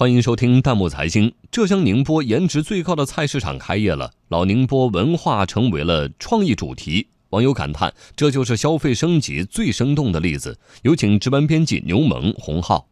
[0.00, 1.30] 欢迎收听弹幕财经。
[1.50, 7.06] 浙江宁波颜值最高的菜市场开业了，老宁波文化成为了创意主题。
[7.28, 10.58] 网友感叹，这就是消费升级最生动的例子。
[10.84, 12.88] 有请值班编辑牛萌、洪浩。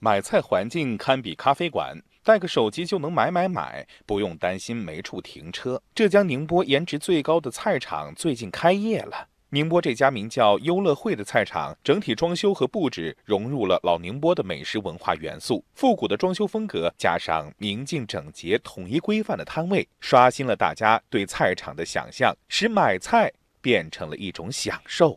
[0.00, 5.80] 买菜环境堪比咖啡馆，带个手机就能买买买，不用担心没处停车。
[5.94, 9.28] 浙江宁波颜值最高的菜场最近开业了。
[9.54, 25.16] 宁波这家名叫“优乐汇”的菜场，整体装修和布置融入了老宁波的美食文化元素，复古的装修风格加上宁静整洁、统一规范的摊位，刷新了大家对菜场的想象，使买菜变成了一种享受。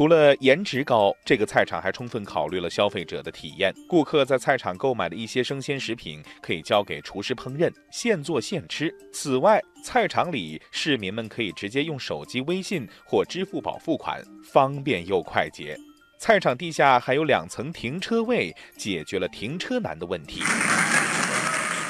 [0.00, 3.70] 除了颜值高，这个菜场还充分考虑了消费者的体验。
[3.86, 8.90] 顾客在菜场购买的一些生鲜食品可以交给厨师烹饪，现做现吃。
[9.12, 15.76] 此外，菜场里市民们可以直接用手机微信或支付宝付款，方便又快捷。
[16.18, 20.40] 菜场地下还有两层停车位，解决了停车难的问题。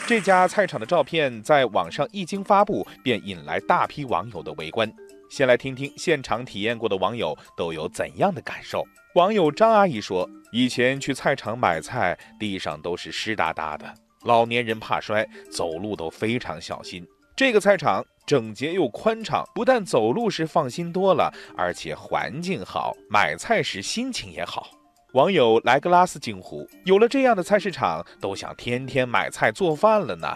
[0.09, 4.93] 这家菜场的照片在网上一经发布，便引来大批网友的围观。
[5.31, 8.85] 先来听听现场体验过的网友都有怎样的感受。
[9.15, 17.07] 网友张阿姨说：“以前去菜场买菜，地上都是湿哒哒的，老年人怕摔，走路都非常小心。
[17.37, 24.71] 这个菜场整洁又宽敞，不但走路时放心多了，而且环境好，买菜时心情也好。”
[25.15, 30.29] 网友莱格拉斯惊呼：“有了这样的菜市场，都想天天买菜做饭了呢。”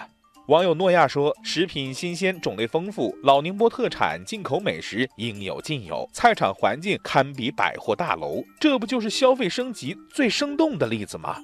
[0.48, 11.38] 网友诺亚说：“食品新鲜，种类丰富，老宁波特产、进口美食应有尽有，菜场环境堪比百货大楼，这不就是消费升级最生动的例子吗？”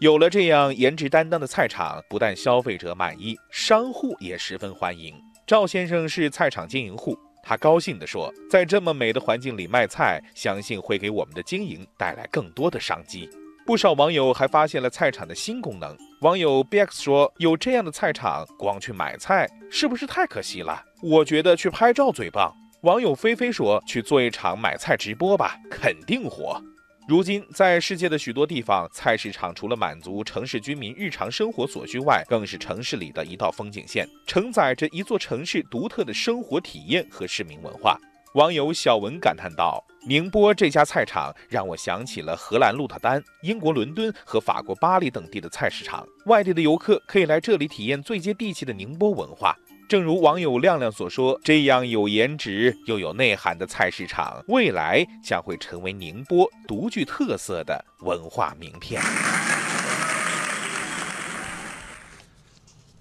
[0.00, 5.14] 有了这样颜值担当的菜场，不但消费者满意，商户也十分欢迎。
[5.46, 13.30] 赵先生是菜场经营户，他高兴地说：“在这么美的环境里卖菜，相信会给我们的经营带来更多的商机。”
[13.70, 15.96] 不少网友还发现了菜场的新功能。
[16.22, 20.82] 网友 BX 说：“有这样的菜场，光去买菜是不是太可惜了？
[21.00, 26.60] 我觉得去拍照最棒。”网友菲菲说：“去做一场买菜直播吧，肯定火。”
[27.06, 37.96] 如今，在世界的许多地方，菜市场除了满足城市居民日常生活所需外，更是城市里的一道风景线，承载着一座城市独特的生活体验和市民文化。
[38.34, 46.06] 网友小文感叹道：“宁波这家菜场让我想起了荷兰鹿特丹、英国伦敦和法国巴黎等地的菜市场。
[46.26, 49.56] 外地的游客可以来这里体验最接地气的宁波文化。
[49.88, 59.02] 正如网友亮亮所说，这样有颜值又有内涵的菜市场，未来将会成为宁波独具特色的文化名片。”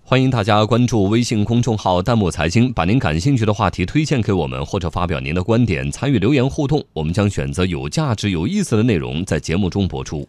[0.10, 10.28] 欢迎大家关注微信公众号“弹幕财经”，把您感兴趣的话题推荐给我们，或者发表您的观点，参与留言互动，我们将选择有价值、有意思的内容在节目中播出。